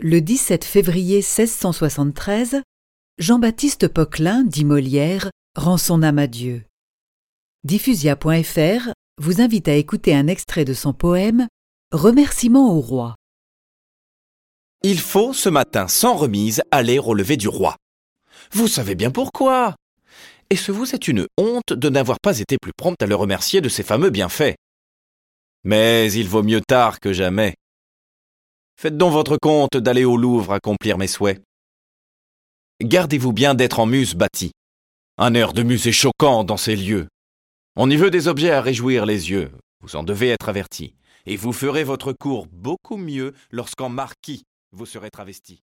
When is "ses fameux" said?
23.68-24.10